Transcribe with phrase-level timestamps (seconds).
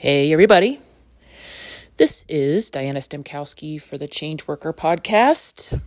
[0.00, 0.78] Hey, everybody.
[1.96, 5.82] This is Diana Stemkowski for the Change Worker podcast.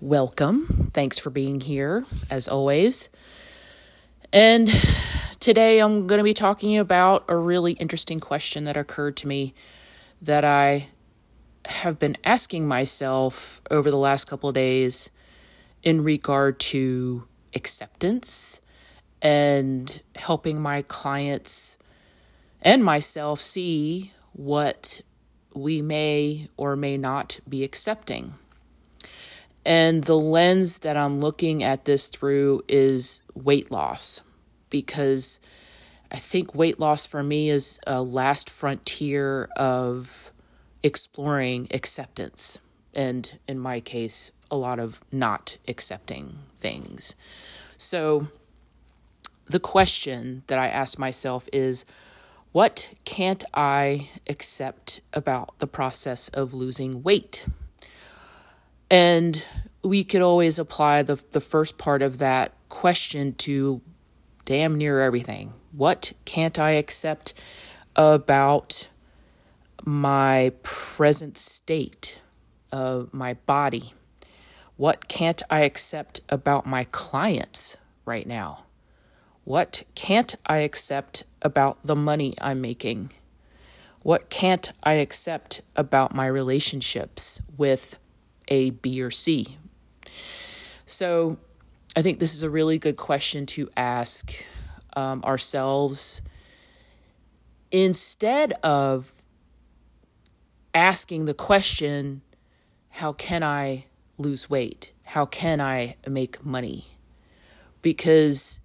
[0.00, 0.64] Welcome.
[0.94, 3.10] Thanks for being here, as always.
[4.32, 4.66] And
[5.40, 9.52] today I'm going to be talking about a really interesting question that occurred to me
[10.22, 10.86] that I
[11.66, 15.10] have been asking myself over the last couple of days
[15.82, 18.62] in regard to acceptance
[19.20, 21.76] and helping my clients
[22.62, 25.00] and myself see what
[25.54, 28.34] we may or may not be accepting.
[29.64, 34.22] And the lens that I'm looking at this through is weight loss
[34.70, 35.40] because
[36.10, 40.30] I think weight loss for me is a last frontier of
[40.82, 42.60] exploring acceptance.
[42.94, 47.14] And in my case, a lot of not accepting things.
[47.76, 48.28] So
[49.46, 51.84] the question that I ask myself is
[52.58, 57.46] what can't I accept about the process of losing weight?
[58.90, 59.46] And
[59.84, 63.80] we could always apply the, the first part of that question to
[64.44, 65.52] damn near everything.
[65.70, 67.40] What can't I accept
[67.94, 68.88] about
[69.84, 72.20] my present state
[72.72, 73.92] of my body?
[74.76, 78.64] What can't I accept about my clients right now?
[79.48, 83.12] What can't I accept about the money I'm making?
[84.02, 87.98] What can't I accept about my relationships with
[88.48, 89.56] A, B, or C?
[90.84, 91.38] So
[91.96, 94.44] I think this is a really good question to ask
[94.94, 96.20] um, ourselves
[97.72, 99.10] instead of
[100.74, 102.20] asking the question,
[102.90, 103.86] How can I
[104.18, 104.92] lose weight?
[105.04, 106.84] How can I make money?
[107.80, 108.60] Because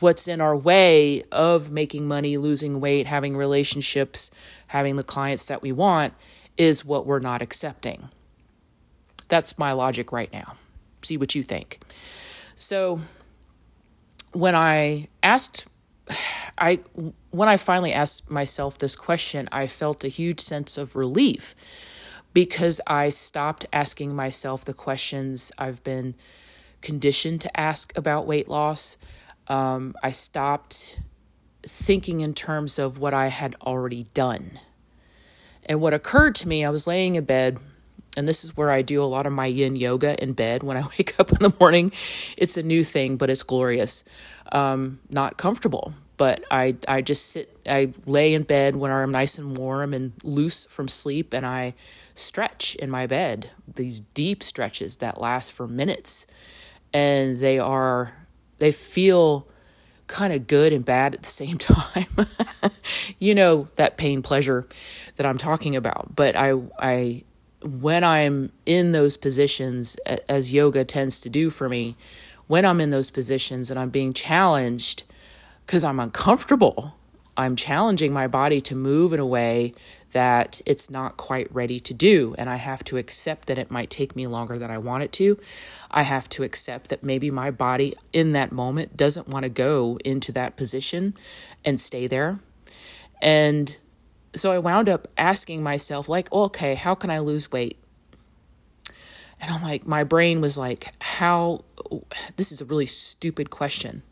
[0.00, 4.30] what's in our way of making money, losing weight, having relationships,
[4.68, 6.12] having the clients that we want
[6.56, 8.10] is what we're not accepting.
[9.28, 10.54] That's my logic right now.
[11.02, 11.78] See what you think.
[12.54, 13.00] So
[14.32, 15.66] when I asked
[16.58, 16.76] I
[17.30, 21.54] when I finally asked myself this question, I felt a huge sense of relief
[22.34, 26.14] because I stopped asking myself the questions I've been
[26.80, 28.98] conditioned to ask about weight loss
[29.48, 31.00] um, I stopped
[31.62, 34.58] thinking in terms of what I had already done.
[35.66, 37.58] And what occurred to me, I was laying in bed,
[38.16, 40.76] and this is where I do a lot of my yin yoga in bed when
[40.76, 41.92] I wake up in the morning.
[42.36, 44.04] It's a new thing, but it's glorious.
[44.52, 49.38] Um, not comfortable, but I, I just sit, I lay in bed when I'm nice
[49.38, 51.74] and warm and loose from sleep, and I
[52.14, 56.26] stretch in my bed, these deep stretches that last for minutes.
[56.94, 58.27] And they are
[58.58, 59.46] they feel
[60.06, 62.06] kind of good and bad at the same time.
[63.18, 64.66] you know that pain pleasure
[65.16, 66.16] that I'm talking about.
[66.16, 67.24] But I I
[67.62, 69.96] when I'm in those positions
[70.28, 71.96] as yoga tends to do for me,
[72.46, 75.04] when I'm in those positions and I'm being challenged
[75.66, 76.96] cuz I'm uncomfortable,
[77.38, 79.72] I'm challenging my body to move in a way
[80.10, 82.34] that it's not quite ready to do.
[82.36, 85.12] And I have to accept that it might take me longer than I want it
[85.12, 85.38] to.
[85.88, 90.00] I have to accept that maybe my body in that moment doesn't want to go
[90.04, 91.14] into that position
[91.64, 92.40] and stay there.
[93.22, 93.78] And
[94.34, 97.78] so I wound up asking myself, like, okay, how can I lose weight?
[99.40, 101.64] And I'm like, my brain was like, how,
[102.36, 104.02] this is a really stupid question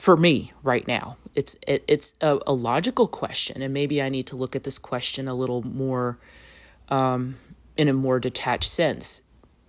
[0.00, 1.18] for me right now.
[1.34, 4.78] It's it, it's a, a, logical question, and maybe I need to look at this
[4.78, 6.18] question a little more
[6.88, 7.34] um,
[7.76, 9.22] in a more detached sense.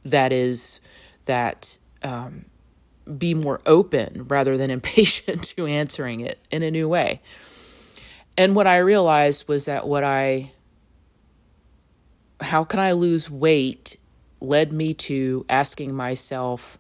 [0.05, 0.79] That is
[1.25, 2.45] that um,
[3.17, 7.21] be more open rather than impatient to answering it in a new way.
[8.37, 10.51] And what I realized was that what I
[12.39, 13.97] how can I lose weight
[14.39, 16.79] led me to asking myself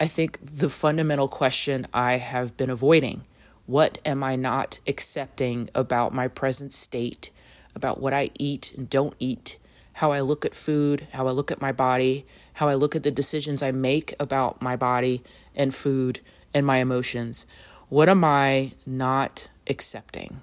[0.00, 3.22] I think the fundamental question I have been avoiding
[3.66, 7.30] what am I not accepting about my present state,
[7.74, 9.58] about what I eat and don't eat,
[9.94, 12.24] how I look at food, how I look at my body,
[12.54, 15.22] how I look at the decisions I make about my body
[15.54, 16.20] and food
[16.54, 17.46] and my emotions?
[17.88, 20.40] What am I not accepting?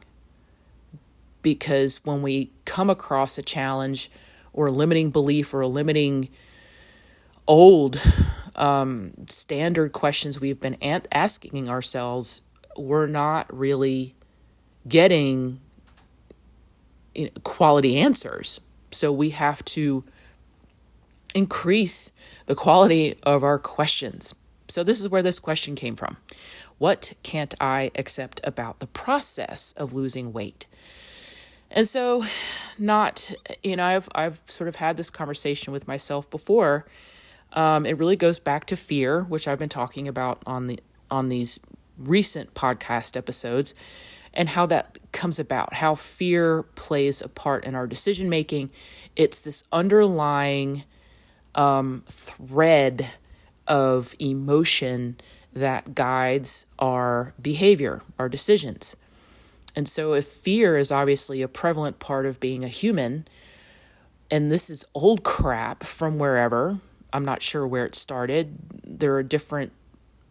[1.41, 4.11] Because when we come across a challenge
[4.53, 6.29] or a limiting belief or a limiting
[7.47, 7.99] old
[8.55, 10.77] um, standard questions we've been
[11.11, 12.43] asking ourselves,
[12.77, 14.15] we're not really
[14.87, 15.59] getting
[17.13, 18.61] you know, quality answers.
[18.91, 20.03] So we have to
[21.33, 22.11] increase
[22.45, 24.35] the quality of our questions.
[24.67, 26.17] So this is where this question came from.
[26.77, 30.67] What can't I accept about the process of losing weight?
[31.71, 32.23] And so,
[32.77, 36.85] not, you know, I've, I've sort of had this conversation with myself before.
[37.55, 40.79] Um, it really goes back to fear, which I've been talking about on the
[41.09, 41.59] on these
[41.97, 43.73] recent podcast episodes,
[44.33, 48.71] and how that comes about, how fear plays a part in our decision making.
[49.15, 50.83] It's this underlying
[51.55, 53.07] um, thread
[53.67, 55.17] of emotion
[55.53, 58.97] that guides our behavior, our decisions.
[59.75, 63.25] And so, if fear is obviously a prevalent part of being a human,
[64.29, 66.79] and this is old crap from wherever,
[67.15, 68.57] I'm not sure where it started.
[68.83, 69.71] There are different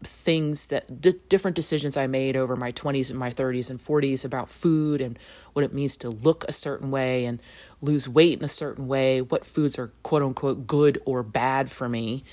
[0.03, 4.23] things that d- different decisions I made over my 20s and my 30s and 40s
[4.23, 5.17] about food and
[5.53, 7.41] what it means to look a certain way and
[7.81, 11.89] lose weight in a certain way, what foods are quote unquote good or bad for
[11.89, 12.23] me.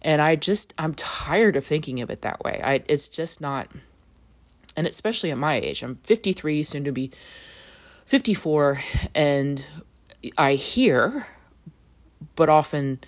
[0.00, 2.60] And I just I'm tired of thinking of it that way.
[2.62, 3.68] I it's just not
[4.76, 5.82] and especially at my age.
[5.82, 7.10] I'm 53 soon to be
[8.04, 8.78] 54
[9.16, 9.66] and
[10.36, 11.26] I hear
[12.36, 13.00] but often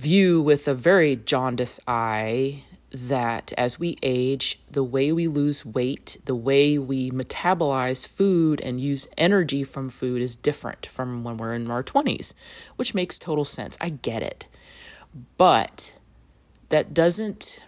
[0.00, 6.16] view with a very jaundiced eye that as we age, the way we lose weight,
[6.24, 11.54] the way we metabolize food and use energy from food is different from when we're
[11.54, 12.34] in our 20s,
[12.76, 13.76] which makes total sense.
[13.80, 14.48] I get it.
[15.36, 15.98] But
[16.70, 17.64] that doesn't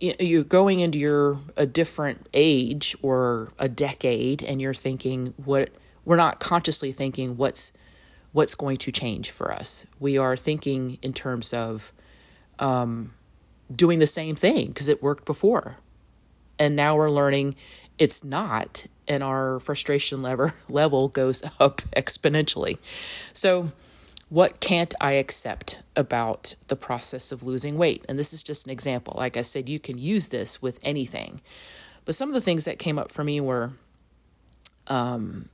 [0.00, 5.70] you're going into your a different age or a decade and you're thinking what
[6.04, 7.72] we're not consciously thinking what's
[8.32, 9.86] what's going to change for us.
[9.98, 11.92] We are thinking in terms of
[12.58, 13.14] um,
[13.74, 15.78] doing the same thing because it worked before.
[16.58, 17.56] And now we're learning
[17.98, 22.78] it's not, and our frustration level, level goes up exponentially.
[23.32, 23.72] So,
[24.30, 28.04] what can't I accept about the process of losing weight?
[28.08, 29.14] And this is just an example.
[29.16, 31.40] Like I said, you can use this with anything.
[32.04, 33.72] But some of the things that came up for me were
[34.86, 35.48] um,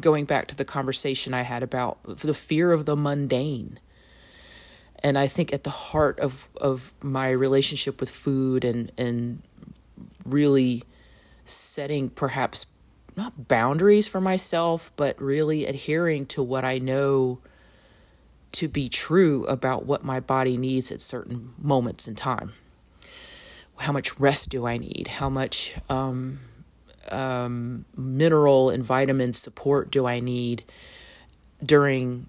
[0.00, 3.78] going back to the conversation I had about the fear of the mundane.
[5.02, 9.42] And I think at the heart of, of my relationship with food and, and
[10.26, 10.82] really
[11.44, 12.66] setting perhaps
[13.16, 17.40] not boundaries for myself, but really adhering to what I know
[18.52, 22.54] to be true about what my body needs at certain moments in time.
[23.78, 25.08] How much rest do I need?
[25.08, 26.40] How much um,
[27.10, 30.62] um, mineral and vitamin support do I need
[31.64, 32.28] during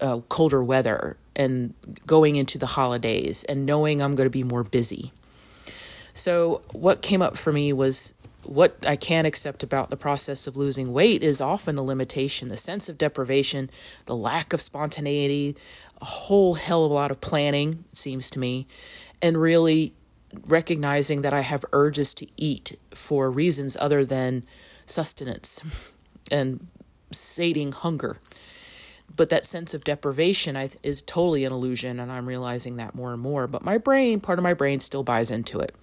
[0.00, 1.74] uh, colder weather and
[2.06, 5.12] going into the holidays and knowing I'm going to be more busy.
[6.12, 10.56] So, what came up for me was what I can't accept about the process of
[10.56, 13.70] losing weight is often the limitation, the sense of deprivation,
[14.06, 15.56] the lack of spontaneity,
[16.00, 18.66] a whole hell of a lot of planning, it seems to me,
[19.22, 19.94] and really
[20.46, 24.44] recognizing that I have urges to eat for reasons other than
[24.86, 25.94] sustenance
[26.30, 26.66] and
[27.10, 28.18] sating hunger.
[29.16, 33.22] But that sense of deprivation is totally an illusion, and I'm realizing that more and
[33.22, 33.46] more.
[33.46, 35.74] But my brain, part of my brain, still buys into it.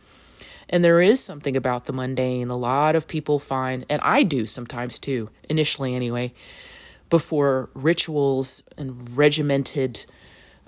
[0.70, 2.50] And there is something about the mundane.
[2.50, 6.34] A lot of people find, and I do sometimes too, initially anyway,
[7.10, 10.06] before rituals and regimented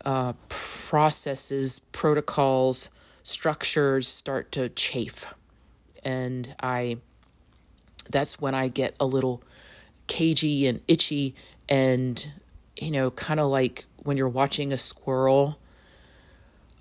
[0.05, 2.89] uh, processes, protocols,
[3.23, 5.33] structures start to chafe.
[6.03, 6.97] And I
[8.09, 9.41] that's when I get a little
[10.07, 11.33] cagey and itchy
[11.69, 12.25] and
[12.79, 15.59] you know, kind of like when you're watching a squirrel,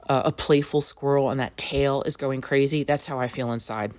[0.08, 2.82] uh, a playful squirrel, and that tail is going crazy.
[2.82, 3.92] That's how I feel inside.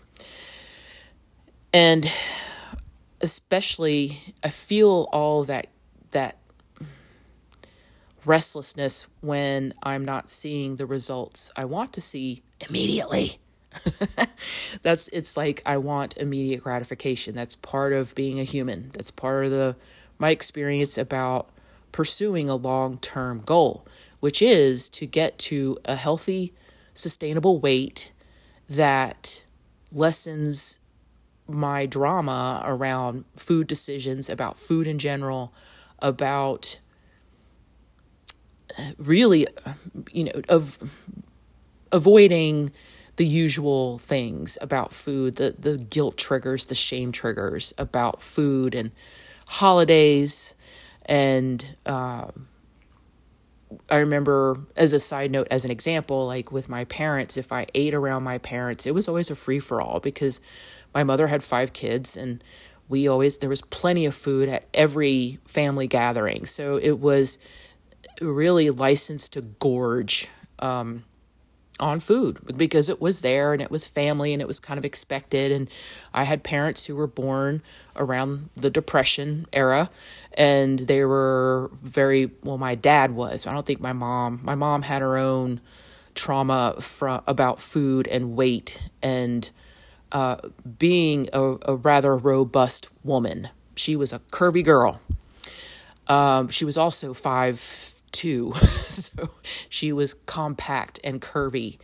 [1.72, 2.12] And
[3.22, 5.68] especially, I feel all that
[6.12, 6.38] that
[8.26, 13.32] restlessness when I'm not seeing the results I want to see immediately.
[14.82, 17.36] that's it's like I want immediate gratification.
[17.36, 18.90] That's part of being a human.
[18.94, 19.76] That's part of the
[20.20, 21.50] my experience about
[21.92, 23.86] pursuing a long-term goal,
[24.20, 26.54] which is to get to a healthy,
[26.94, 28.12] sustainable weight
[28.70, 29.46] that
[29.92, 30.80] lessens
[31.48, 35.54] my drama around food decisions, about food in general,
[36.00, 36.80] about
[38.98, 39.48] really,
[40.12, 40.78] you know, of
[41.92, 42.72] avoiding
[43.16, 48.92] the usual things about food, the, the guilt triggers, the shame triggers about food and
[49.48, 50.56] holidays.
[51.06, 52.32] And uh,
[53.90, 57.68] I remember, as a side note, as an example, like with my parents, if I
[57.76, 60.42] ate around my parents, it was always a free for all because
[60.94, 62.44] my mother had five kids and
[62.90, 66.46] we always, there was plenty of food at every family gathering.
[66.46, 67.38] So it was
[68.22, 70.28] really licensed to gorge.
[70.60, 71.04] Um,
[71.80, 74.86] on food because it was there and it was family and it was kind of
[74.86, 75.52] expected.
[75.52, 75.70] And
[76.14, 77.62] I had parents who were born
[77.96, 79.90] around the Depression era
[80.36, 83.48] and they were very, well, my dad was.
[83.48, 85.62] I don't think my mom, my mom had her own
[86.16, 89.50] trauma from, about food and weight and
[90.12, 90.38] uh,
[90.78, 93.50] being a, a rather robust woman.
[93.76, 95.02] She was a curvy girl.
[96.08, 97.60] Um, she was also five
[98.24, 98.54] two,
[98.88, 99.28] so
[99.68, 101.78] she was compact and curvy,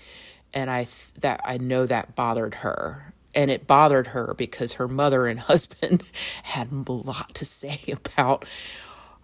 [0.53, 4.88] and I th- that I know that bothered her, and it bothered her because her
[4.88, 6.01] mother and husband
[6.43, 8.46] had a lot to say about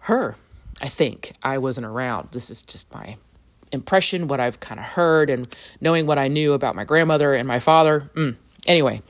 [0.00, 0.36] her.
[0.82, 2.32] I think I wasn't around.
[2.32, 3.16] This is just my
[3.72, 5.48] impression, what I've kind of heard, and
[5.80, 8.10] knowing what I knew about my grandmother and my father.
[8.14, 8.36] Mm.
[8.66, 9.00] Anyway,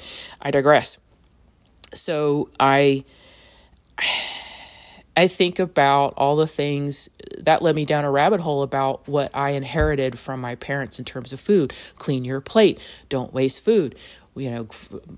[0.40, 0.98] I digress.
[1.92, 3.04] So I
[5.16, 7.08] I think about all the things
[7.38, 11.06] that led me down a rabbit hole about what I inherited from my parents in
[11.06, 11.72] terms of food.
[11.96, 13.94] Clean your plate, don't waste food.
[14.34, 14.66] You know,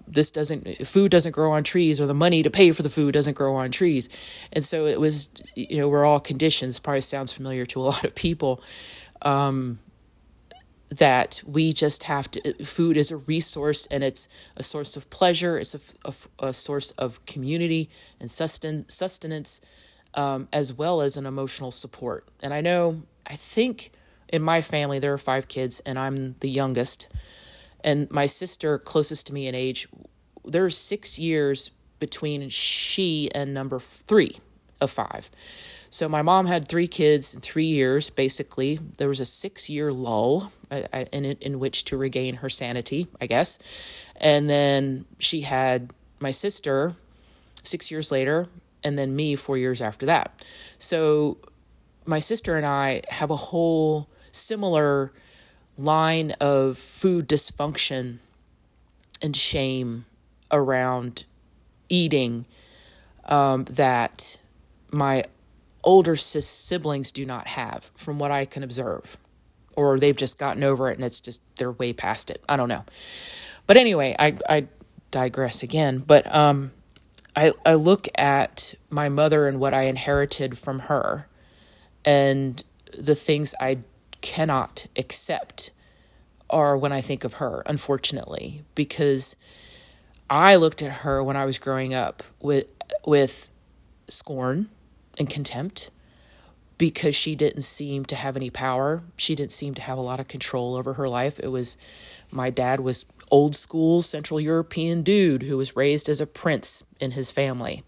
[0.06, 3.12] this doesn't, food doesn't grow on trees, or the money to pay for the food
[3.14, 4.08] doesn't grow on trees.
[4.52, 8.04] And so it was, you know, we're all conditions, probably sounds familiar to a lot
[8.04, 8.62] of people.
[9.22, 9.80] Um,
[10.90, 14.26] that we just have to food is a resource and it's
[14.56, 19.60] a source of pleasure it's a, a, a source of community and susten- sustenance
[20.14, 22.24] um, as well as an emotional support.
[22.42, 23.90] And I know, I think
[24.28, 27.08] in my family, there are five kids, and I'm the youngest.
[27.82, 29.88] And my sister, closest to me in age,
[30.44, 34.38] there's six years between she and number three
[34.80, 35.30] of five.
[35.90, 38.76] So my mom had three kids in three years, basically.
[38.76, 43.08] There was a six year lull uh, uh, in, in which to regain her sanity,
[43.20, 43.58] I guess.
[44.20, 46.94] And then she had my sister
[47.62, 48.48] six years later,
[48.84, 50.44] and then me four years after that.
[50.78, 51.38] So
[52.06, 55.12] my sister and I have a whole similar
[55.76, 58.18] line of food dysfunction
[59.22, 60.06] and shame
[60.50, 61.24] around
[61.88, 62.46] eating
[63.26, 64.38] um, that
[64.90, 65.24] my
[65.84, 69.16] older siblings do not have, from what I can observe.
[69.76, 72.42] Or they've just gotten over it and it's just they're way past it.
[72.48, 72.84] I don't know.
[73.66, 74.66] But anyway, I, I
[75.10, 75.98] digress again.
[75.98, 76.72] But um,
[77.38, 81.28] I, I look at my mother and what I inherited from her
[82.04, 82.64] and
[82.98, 83.78] the things I
[84.22, 85.70] cannot accept
[86.50, 89.36] are when I think of her, unfortunately, because
[90.28, 92.66] I looked at her when I was growing up with
[93.06, 93.50] with
[94.08, 94.70] scorn
[95.16, 95.90] and contempt
[96.76, 99.04] because she didn't seem to have any power.
[99.16, 101.38] She didn't seem to have a lot of control over her life.
[101.38, 101.78] It was
[102.32, 107.12] my dad was old school Central European dude who was raised as a prince in
[107.12, 107.82] his family.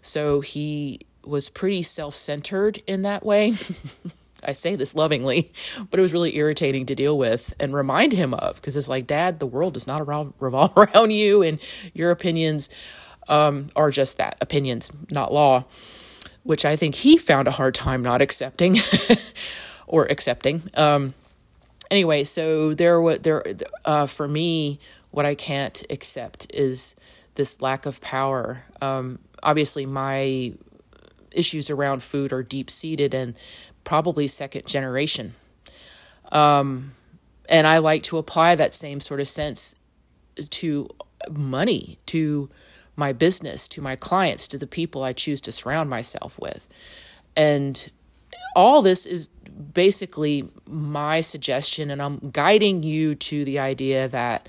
[0.00, 3.52] So he was pretty self centered in that way.
[4.44, 5.52] I say this lovingly,
[5.90, 9.06] but it was really irritating to deal with and remind him of because it's like,
[9.06, 10.06] Dad, the world does not
[10.40, 11.60] revolve around you, and
[11.92, 12.74] your opinions
[13.28, 15.64] um, are just that opinions, not law,
[16.42, 18.76] which I think he found a hard time not accepting
[19.86, 20.62] or accepting.
[20.74, 21.14] Um,
[21.90, 23.42] anyway, so there, what there,
[23.84, 24.78] uh, for me,
[25.10, 26.94] what I can't accept is
[27.34, 28.64] this lack of power.
[28.80, 30.54] Um, obviously, my
[31.32, 33.40] issues around food are deep seated and
[33.84, 35.32] probably second generation.
[36.32, 36.92] Um,
[37.48, 39.74] and I like to apply that same sort of sense
[40.36, 40.88] to
[41.30, 42.48] money, to
[42.96, 46.68] my business, to my clients, to the people I choose to surround myself with.
[47.36, 47.90] And
[48.54, 49.30] all this is
[49.60, 54.48] basically my suggestion, and I'm guiding you to the idea that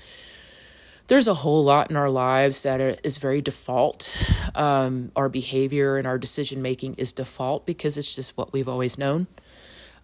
[1.08, 4.08] there's a whole lot in our lives that is very default.
[4.54, 8.98] Um, our behavior and our decision making is default because it's just what we've always
[8.98, 9.26] known.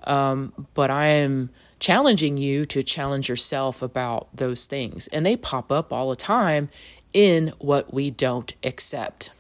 [0.05, 1.50] Um, but I am
[1.81, 6.69] challenging you to challenge yourself about those things, and they pop up all the time
[7.12, 9.31] in what we don't accept.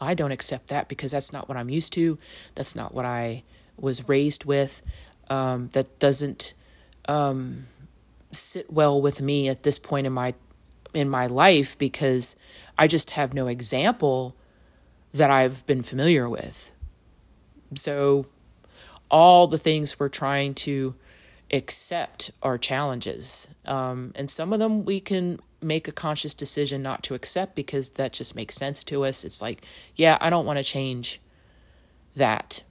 [0.00, 2.18] I don't accept that because that's not what I'm used to.
[2.54, 3.42] That's not what I
[3.80, 4.82] was raised with
[5.28, 6.54] um, that doesn't
[7.08, 7.64] um,
[8.32, 10.34] sit well with me at this point in my
[10.92, 12.36] in my life because
[12.76, 14.36] I just have no example
[15.12, 16.74] that I've been familiar with.
[17.74, 18.26] So
[19.08, 20.96] all the things we're trying to
[21.52, 27.02] accept are challenges, um, and some of them we can make a conscious decision not
[27.04, 29.24] to accept because that just makes sense to us.
[29.24, 31.20] It's like, yeah, I don't want to change
[32.16, 32.62] that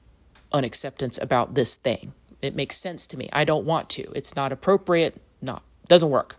[0.52, 2.14] unacceptance about this thing.
[2.42, 3.30] It makes sense to me.
[3.34, 4.04] I don't want to.
[4.16, 5.18] It's not appropriate.
[5.42, 6.36] Not doesn't work.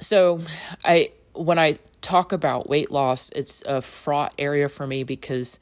[0.00, 0.40] So,
[0.84, 5.60] I when I talk about weight loss, it's a fraught area for me because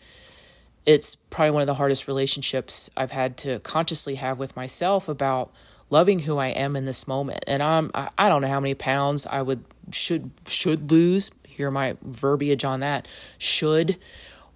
[0.87, 5.53] it's probably one of the hardest relationships I've had to consciously have with myself about
[5.91, 7.45] loving who I am in this moment.
[7.47, 11.31] And I'm I don't know how many pounds I would should should lose.
[11.47, 13.07] Hear my verbiage on that.
[13.37, 13.97] Should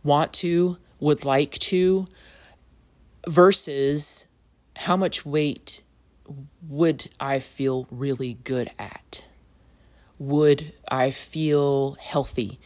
[0.03, 2.07] want to, would like to
[3.29, 4.27] versus
[4.77, 5.83] how much weight
[6.69, 9.25] would I feel really good at?
[10.19, 12.59] Would I feel healthy?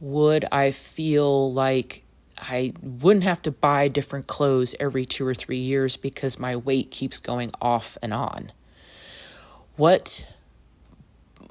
[0.00, 2.04] Would I feel like
[2.40, 6.90] I wouldn't have to buy different clothes every two or three years because my weight
[6.90, 8.52] keeps going off and on?
[9.76, 10.26] What,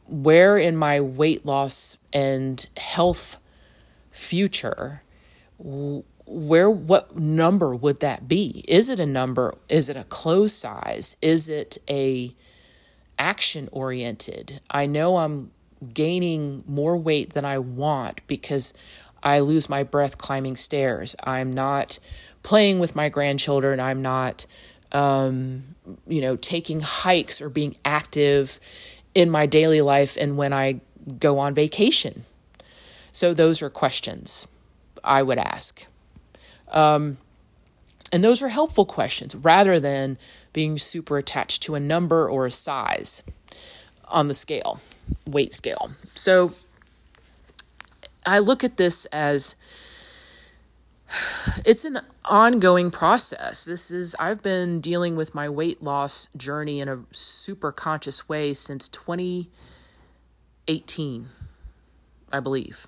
[0.07, 3.37] where in my weight loss and health
[4.11, 5.02] future
[5.63, 8.63] where what number would that be?
[8.67, 9.55] Is it a number?
[9.69, 11.17] Is it a clothes size?
[11.21, 12.33] Is it a
[13.19, 15.51] action oriented i know i'm
[15.93, 18.73] gaining more weight than i want because
[19.21, 21.15] i lose my breath climbing stairs.
[21.23, 21.99] I'm not
[22.41, 23.79] playing with my grandchildren.
[23.79, 24.45] I'm not
[24.91, 25.63] um,
[26.07, 28.59] you know taking hikes or being active
[29.15, 30.81] in my daily life and when i
[31.19, 32.23] go on vacation.
[33.11, 34.47] So those are questions
[35.03, 35.85] i would ask
[36.71, 37.17] um,
[38.13, 40.19] and those are helpful questions rather than
[40.53, 43.23] being super attached to a number or a size
[44.07, 44.79] on the scale,
[45.25, 45.91] weight scale.
[46.05, 46.51] So
[48.25, 49.55] I look at this as
[51.65, 53.65] it's an ongoing process.
[53.65, 58.53] This is, I've been dealing with my weight loss journey in a super conscious way
[58.53, 61.29] since 2018,
[62.31, 62.85] I believe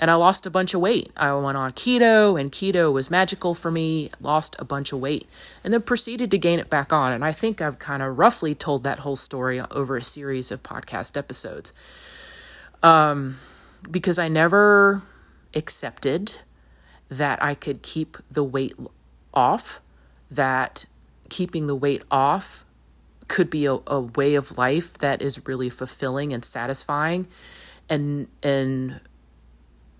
[0.00, 1.12] and I lost a bunch of weight.
[1.14, 5.28] I went on keto, and keto was magical for me, lost a bunch of weight,
[5.62, 7.12] and then proceeded to gain it back on.
[7.12, 10.62] And I think I've kind of roughly told that whole story over a series of
[10.62, 11.74] podcast episodes.
[12.82, 13.36] Um,
[13.90, 15.02] because I never
[15.54, 16.38] accepted
[17.10, 18.74] that I could keep the weight
[19.34, 19.80] off,
[20.30, 20.86] that
[21.28, 22.64] keeping the weight off
[23.28, 27.28] could be a, a way of life that is really fulfilling and satisfying
[27.90, 29.00] and and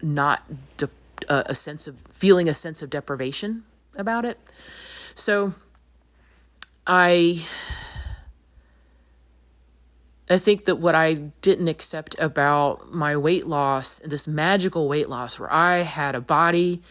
[0.03, 0.43] not
[0.77, 0.89] de-
[1.29, 3.65] uh, a sense of feeling a sense of deprivation
[3.97, 4.39] about it.
[5.15, 5.53] So
[6.87, 7.45] I
[10.31, 15.41] I think that what I didn't accept about my weight loss, this magical weight loss
[15.41, 16.83] where I had a body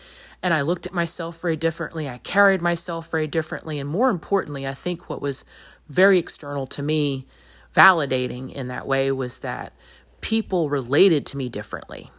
[0.43, 4.67] and I looked at myself very differently, I carried myself very differently, and more importantly,
[4.67, 5.45] I think what was
[5.87, 7.25] very external to me,
[7.73, 9.73] validating in that way, was that
[10.21, 12.09] people related to me differently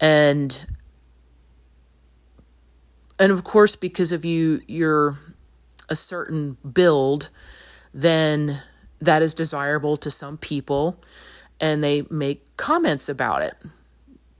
[0.00, 0.66] and
[3.18, 5.14] and of course because of you you're
[5.88, 7.30] a certain build
[7.94, 8.60] then
[9.00, 11.00] that is desirable to some people
[11.60, 13.54] and they make comments about it.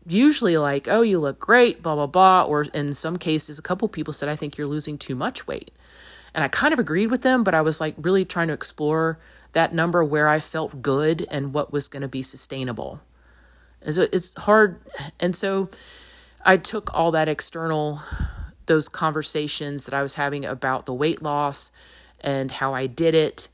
[0.07, 3.89] Usually like oh you look great blah blah blah or in some cases a couple
[3.89, 5.71] people said i think you're losing too much weight.
[6.35, 9.19] And i kind of agreed with them but i was like really trying to explore
[9.53, 13.01] that number where i felt good and what was going to be sustainable
[13.87, 14.81] and so it's hard.
[15.21, 15.71] And so
[16.45, 18.01] I took all that external,
[18.67, 21.71] those conversations that I was having about the weight loss
[22.21, 23.49] and how I did it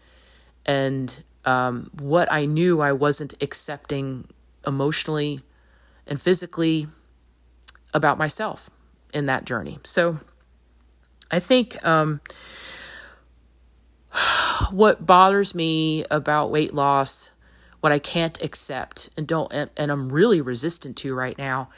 [0.64, 4.26] and um, what I knew I wasn't accepting
[4.66, 5.40] emotionally
[6.06, 6.86] and physically
[7.92, 8.70] about myself
[9.12, 9.80] in that journey.
[9.84, 10.16] So
[11.30, 12.22] I think um,
[14.70, 17.32] what bothers me about weight loss
[17.82, 21.68] what I can't accept and don't and, and I'm really resistant to right now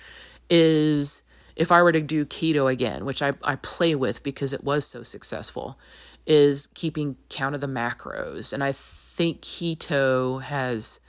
[0.51, 1.23] is
[1.57, 4.87] if I were to do keto again, which I, I play with because it was
[4.87, 5.79] so successful,
[6.27, 8.53] is keeping count of the macros.
[8.53, 11.01] And I think keto has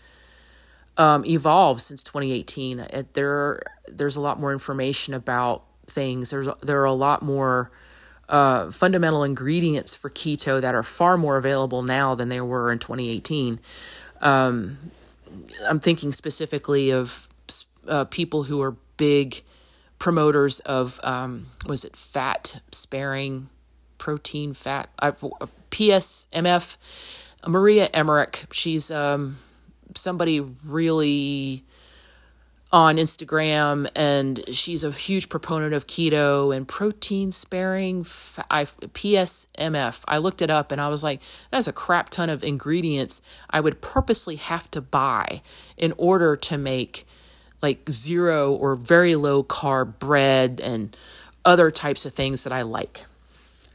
[0.97, 2.79] um, evolved since 2018.
[2.79, 6.29] It, there, there's a lot more information about things.
[6.29, 7.71] There's there are a lot more
[8.29, 12.79] uh, fundamental ingredients for keto that are far more available now than they were in
[12.79, 13.59] 2018.
[14.25, 14.77] Um,
[15.69, 17.29] I'm thinking specifically of
[17.87, 19.43] uh, people who are big
[19.99, 23.49] promoters of um, was it fat sparing
[23.99, 25.11] protein fat uh,
[25.71, 26.77] PSMF
[27.47, 28.45] Maria Emmerich.
[28.51, 29.37] She's um,
[29.93, 31.63] somebody really
[32.75, 37.99] on Instagram, and she's a huge proponent of keto and protein sparing
[38.51, 40.03] I, PSMF.
[40.09, 43.61] I looked it up and I was like, that's a crap ton of ingredients I
[43.61, 45.41] would purposely have to buy
[45.77, 47.05] in order to make
[47.61, 50.97] like zero or very low carb bread and
[51.45, 53.05] other types of things that I like.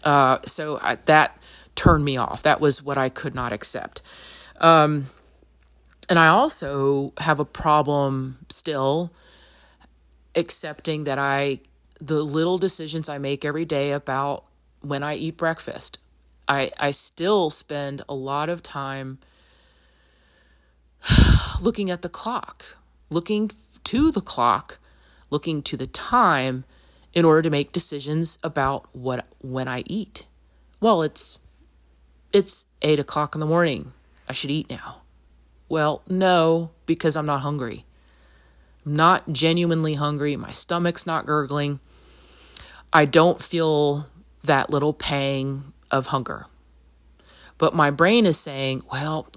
[0.05, 1.43] Uh, so I, that
[1.75, 2.43] turned me off.
[2.43, 4.03] That was what I could not accept.
[4.61, 5.07] Um,
[6.11, 9.13] and I also have a problem still
[10.35, 11.61] accepting that I,
[12.01, 14.45] the little decisions I make every day about
[14.81, 16.01] when I eat breakfast,
[16.49, 19.19] I, I still spend a lot of time
[21.63, 22.77] looking at the clock,
[23.09, 23.49] looking
[23.85, 24.81] to the clock,
[25.31, 26.65] looking to the time
[27.15, 30.27] in order to make decisions about what when I eat.
[30.81, 31.39] Well, it's
[32.33, 33.93] it's eight o'clock in the morning.
[34.29, 35.00] I should eat now.
[35.71, 37.85] Well, no, because I'm not hungry.
[38.85, 40.35] I'm not genuinely hungry.
[40.35, 41.79] My stomach's not gurgling.
[42.93, 44.09] I don't feel
[44.43, 46.47] that little pang of hunger.
[47.57, 49.29] But my brain is saying, well,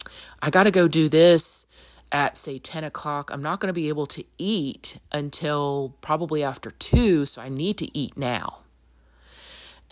[0.41, 1.67] I got to go do this
[2.11, 3.29] at say 10 o'clock.
[3.31, 7.77] I'm not going to be able to eat until probably after 2, so I need
[7.77, 8.63] to eat now.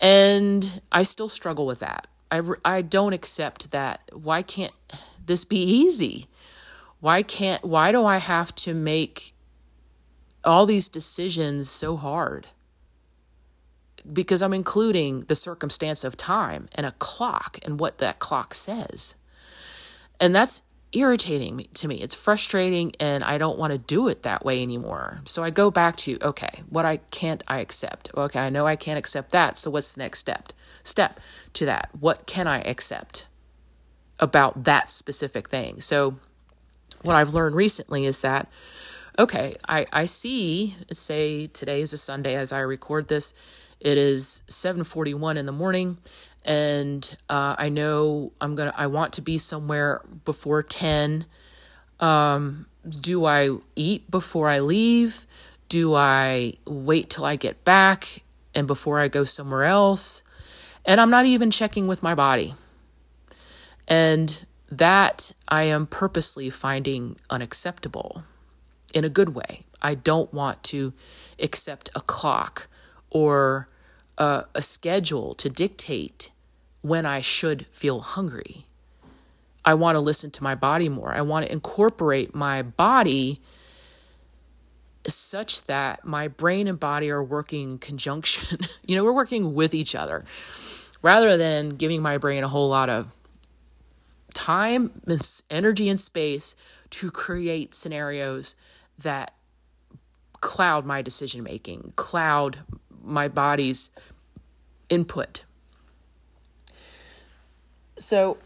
[0.00, 2.08] And I still struggle with that.
[2.32, 4.10] I, I don't accept that.
[4.12, 4.72] Why can't
[5.24, 6.26] this be easy?
[7.02, 9.34] Why can't, why do I have to make
[10.44, 12.46] all these decisions so hard?
[14.12, 19.16] Because I'm including the circumstance of time and a clock and what that clock says.
[20.20, 20.62] And that's
[20.92, 21.96] irritating to me.
[21.96, 25.22] It's frustrating and I don't want to do it that way anymore.
[25.24, 28.12] So I go back to, okay, what I can't I accept?
[28.16, 29.58] Okay, I know I can't accept that.
[29.58, 30.50] So what's the next step?
[30.84, 31.18] Step
[31.54, 31.90] to that.
[31.98, 33.26] What can I accept
[34.20, 35.80] about that specific thing?
[35.80, 36.18] So
[37.02, 38.48] what I've learned recently is that
[39.18, 43.34] okay, I, I see, say today is a Sunday as I record this,
[43.78, 45.98] it is 7:41 in the morning
[46.44, 51.26] and uh, I know I'm gonna I want to be somewhere before 10.
[52.00, 55.26] Um, do I eat before I leave?
[55.68, 58.22] Do I wait till I get back
[58.54, 60.24] and before I go somewhere else?
[60.84, 62.54] And I'm not even checking with my body.
[63.86, 68.22] And that I am purposely finding unacceptable
[68.94, 69.64] in a good way.
[69.82, 70.94] I don't want to
[71.38, 72.68] accept a clock
[73.10, 73.68] or
[74.16, 76.30] a, a schedule to dictate
[76.80, 78.64] when I should feel hungry.
[79.62, 81.12] I want to listen to my body more.
[81.12, 83.40] I want to incorporate my body
[85.06, 88.60] such that my brain and body are working in conjunction.
[88.86, 90.24] you know, we're working with each other
[91.02, 93.14] rather than giving my brain a whole lot of
[94.42, 96.56] time, and energy, and space
[96.90, 98.56] to create scenarios
[98.98, 99.34] that
[100.40, 102.58] cloud my decision making, cloud
[103.04, 103.92] my body's
[104.88, 105.44] input.
[107.96, 108.38] So,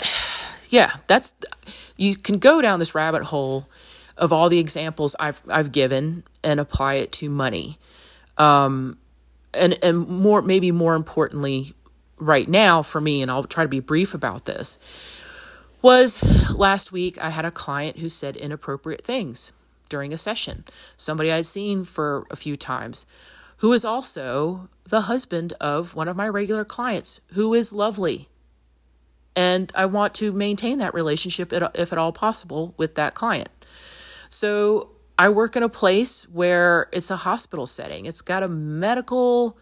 [0.68, 1.34] yeah, that's
[1.96, 3.68] you can go down this rabbit hole
[4.16, 7.78] of all the examples I've I've given and apply it to money,
[8.38, 8.98] um,
[9.52, 11.74] and and more maybe more importantly,
[12.24, 14.78] right now for me, and I'll try to be brief about this.
[15.82, 19.52] Was last week I had a client who said inappropriate things
[19.88, 20.64] during a session.
[20.96, 23.04] Somebody I'd seen for a few times
[23.58, 28.28] who is also the husband of one of my regular clients, who is lovely.
[29.34, 33.48] And I want to maintain that relationship, if at all possible, with that client.
[34.28, 39.58] So I work in a place where it's a hospital setting, it's got a medical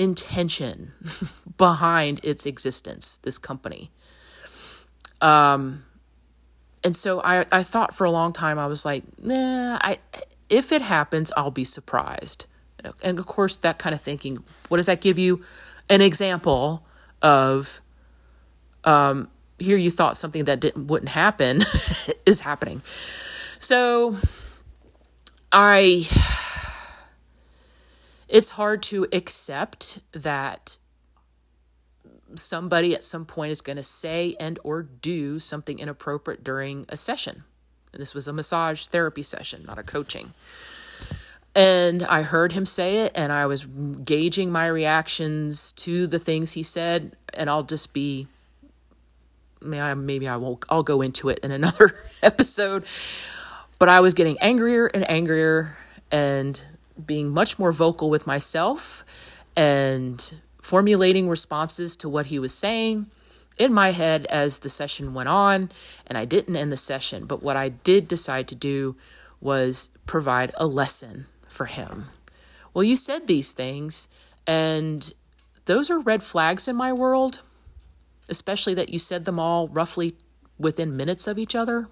[0.00, 0.92] intention
[1.58, 3.90] behind its existence, this company.
[5.20, 5.84] Um,
[6.82, 9.98] and so I, I thought for a long time, I was like, nah, I,
[10.48, 12.46] if it happens, I'll be surprised.
[13.04, 15.42] And of course, that kind of thinking, what does that give you?
[15.90, 16.86] An example
[17.20, 17.82] of
[18.84, 21.60] um, here you thought something that didn't wouldn't happen
[22.26, 22.80] is happening.
[23.58, 24.16] So
[25.52, 26.06] I
[28.30, 30.78] it's hard to accept that
[32.36, 36.96] somebody at some point is going to say and or do something inappropriate during a
[36.96, 37.42] session.
[37.92, 40.28] And this was a massage therapy session, not a coaching.
[41.56, 46.52] And I heard him say it, and I was gauging my reactions to the things
[46.52, 47.16] he said.
[47.34, 48.28] And I'll just be,
[49.60, 51.90] maybe I won't, I'll go into it in another
[52.22, 52.84] episode.
[53.80, 55.76] But I was getting angrier and angrier
[56.12, 56.64] and
[57.04, 59.04] being much more vocal with myself
[59.56, 63.06] and formulating responses to what he was saying
[63.58, 65.70] in my head as the session went on.
[66.06, 68.96] And I didn't end the session, but what I did decide to do
[69.40, 72.06] was provide a lesson for him.
[72.72, 74.08] Well, you said these things,
[74.46, 75.12] and
[75.64, 77.42] those are red flags in my world,
[78.28, 80.14] especially that you said them all roughly
[80.58, 81.88] within minutes of each other.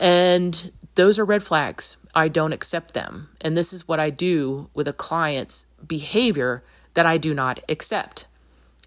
[0.00, 1.96] And those are red flags.
[2.18, 3.28] I don't accept them.
[3.40, 8.26] And this is what I do with a client's behavior that I do not accept.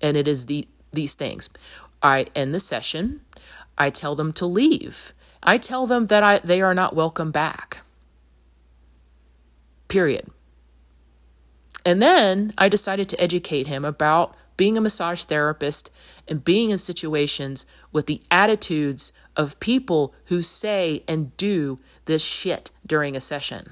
[0.02, 1.50] And it is the, these things.
[2.04, 3.22] I end the session.
[3.78, 5.14] I tell them to leave.
[5.42, 7.84] I tell them that I, they are not welcome back
[9.92, 10.28] period.
[11.86, 15.94] And then I decided to educate him about being a massage therapist
[16.28, 22.72] and being in situations with the attitudes of people who say and do this shit
[22.86, 23.72] during a session.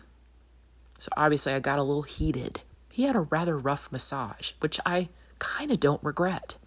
[0.97, 2.61] So obviously, I got a little heated.
[2.91, 6.57] He had a rather rough massage, which I kind of don't regret.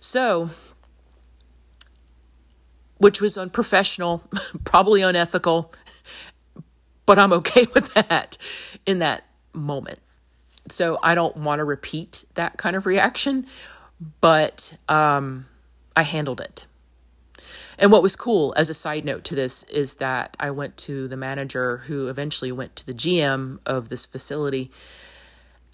[0.00, 0.48] So,
[2.98, 4.22] which was unprofessional,
[4.64, 5.72] probably unethical,
[7.06, 8.38] but I'm okay with that
[8.86, 9.98] in that moment.
[10.68, 13.46] So I don't want to repeat that kind of reaction,
[14.20, 15.46] but um,
[15.96, 16.61] I handled it.
[17.78, 21.08] And what was cool, as a side note to this, is that I went to
[21.08, 24.70] the manager who eventually went to the GM of this facility.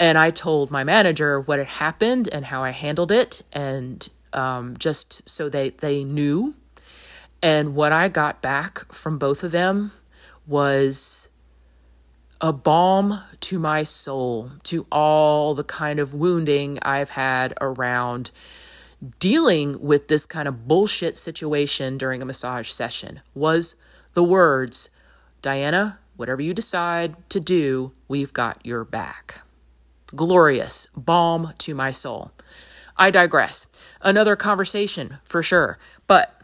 [0.00, 4.76] And I told my manager what had happened and how I handled it, and um,
[4.78, 6.54] just so they, they knew.
[7.42, 9.92] And what I got back from both of them
[10.46, 11.30] was
[12.40, 18.30] a balm to my soul, to all the kind of wounding I've had around
[19.18, 23.76] dealing with this kind of bullshit situation during a massage session was
[24.14, 24.90] the words,
[25.42, 29.42] Diana, whatever you decide to do, we've got your back.
[30.16, 32.32] Glorious, balm to my soul.
[32.96, 33.66] I digress.
[34.02, 35.78] Another conversation for sure.
[36.06, 36.42] But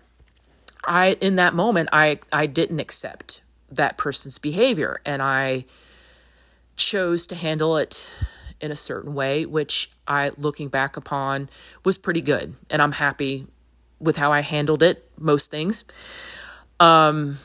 [0.87, 5.65] I in that moment I I didn't accept that person's behavior and I
[6.77, 8.07] chose to handle it
[8.65, 11.51] in a certain way, which I, looking back upon,
[11.85, 12.55] was pretty good.
[12.71, 13.47] And I'm happy
[14.01, 15.85] with how I handled it, most things.
[16.81, 17.37] Um,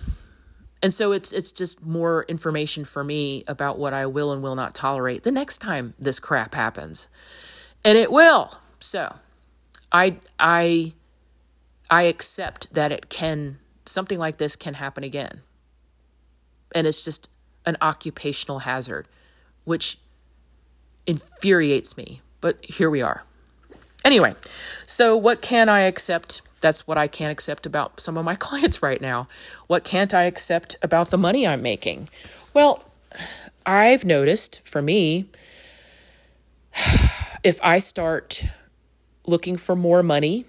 [0.81, 4.55] and so it's it's just more information for me about what I will and will
[4.55, 7.09] not tolerate the next time this crap happens.
[7.83, 8.49] And it will.
[8.79, 9.17] So
[9.91, 10.93] I I
[11.91, 15.41] I accept that it can something like this can happen again.
[16.73, 17.29] And it's just
[17.65, 19.09] an occupational hazard,
[19.65, 19.97] which
[21.05, 22.21] infuriates me.
[22.41, 23.25] But here we are.
[24.05, 24.33] Anyway,
[24.85, 26.41] so what can I accept?
[26.61, 29.27] That's what I can't accept about some of my clients right now.
[29.67, 32.09] What can't I accept about the money I'm making?
[32.53, 32.83] Well,
[33.65, 35.25] I've noticed for me,
[37.43, 38.45] if I start
[39.25, 40.45] looking for more money,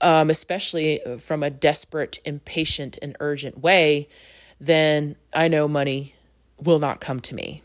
[0.00, 4.08] um, especially from a desperate, impatient, and urgent way,
[4.58, 6.14] then I know money
[6.58, 7.62] will not come to me.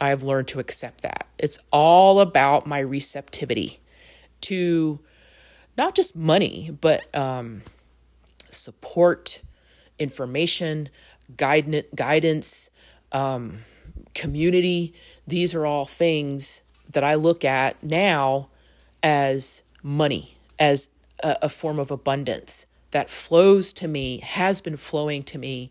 [0.00, 1.26] I've learned to accept that.
[1.38, 3.78] It's all about my receptivity
[4.42, 5.00] to
[5.76, 7.62] not just money, but um,
[8.44, 9.42] support,
[9.98, 10.88] information,
[11.36, 12.70] guidance, guidance
[13.12, 13.58] um,
[14.14, 14.94] community.
[15.26, 18.48] These are all things that I look at now
[19.02, 20.90] as money, as
[21.22, 25.70] a, a form of abundance that flows to me, has been flowing to me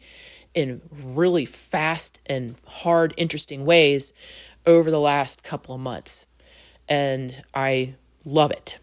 [0.56, 4.14] in really fast and hard, interesting ways
[4.66, 6.26] over the last couple of months.
[6.90, 8.80] And I love it.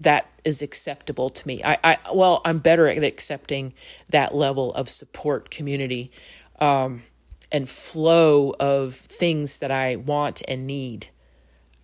[0.00, 1.62] That is acceptable to me.
[1.64, 3.74] I, I well, I'm better at accepting
[4.10, 6.12] that level of support, community,
[6.60, 7.02] um,
[7.50, 11.08] and flow of things that I want and need.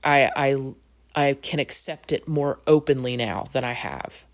[0.05, 0.55] I, I
[1.15, 4.27] I can accept it more openly now than I have.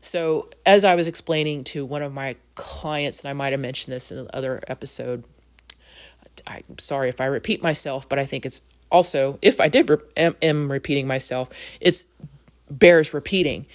[0.00, 3.92] So, as I was explaining to one of my clients, and I might have mentioned
[3.92, 5.24] this in another episode,
[6.46, 9.96] I'm sorry if I repeat myself, but I think it's also, if I did re-
[10.16, 12.06] am, am repeating myself, it's
[12.70, 13.66] bears repeating.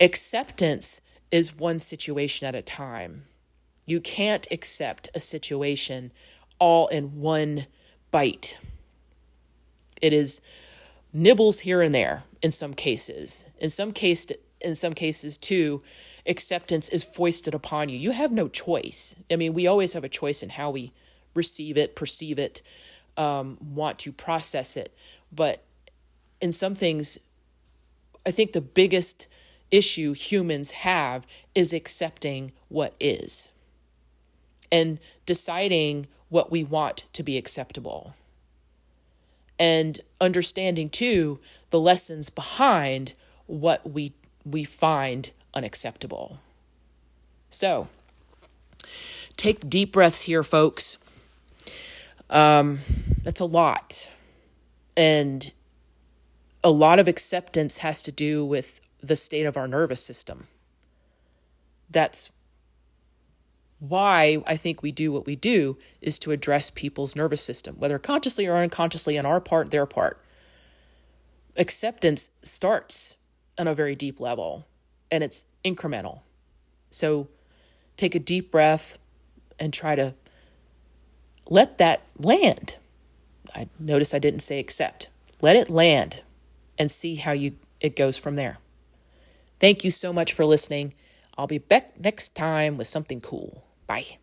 [0.00, 3.22] Acceptance is one situation at a time.
[3.86, 6.12] You can't accept a situation
[6.58, 7.66] all in one
[8.10, 8.58] bite.
[10.00, 10.42] It is
[11.12, 13.50] nibbles here and there in some cases.
[13.58, 14.30] In some case,
[14.64, 15.82] in some cases too,
[16.26, 17.96] acceptance is foisted upon you.
[17.96, 19.16] You have no choice.
[19.30, 20.92] I mean, we always have a choice in how we
[21.34, 22.62] receive it, perceive it,
[23.16, 24.94] um, want to process it.
[25.34, 25.62] But
[26.40, 27.18] in some things,
[28.26, 29.28] I think the biggest
[29.70, 33.50] issue humans have is accepting what is
[34.70, 38.14] and deciding what we want to be acceptable.
[39.58, 43.14] And understanding too the lessons behind
[43.46, 44.12] what we
[44.44, 46.38] we find unacceptable.
[47.48, 47.88] So,
[49.36, 50.98] take deep breaths here, folks.
[52.30, 52.78] Um,
[53.22, 54.10] that's a lot.
[54.96, 55.52] And
[56.64, 60.46] a lot of acceptance has to do with the state of our nervous system.
[61.90, 62.32] That's
[63.80, 67.98] why I think we do what we do is to address people's nervous system, whether
[67.98, 70.22] consciously or unconsciously on our part, their part.
[71.56, 73.16] Acceptance starts
[73.62, 74.66] on a very deep level
[75.10, 76.20] and it's incremental.
[76.90, 77.28] So
[77.96, 78.98] take a deep breath
[79.58, 80.14] and try to
[81.48, 82.76] let that land.
[83.54, 85.08] I notice I didn't say accept.
[85.40, 86.22] Let it land.
[86.78, 88.58] and see how you it goes from there.
[89.60, 90.94] Thank you so much for listening.
[91.36, 93.64] I'll be back next time with something cool.
[93.86, 94.21] Bye.